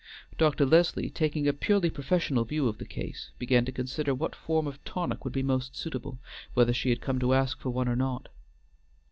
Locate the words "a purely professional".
1.47-2.43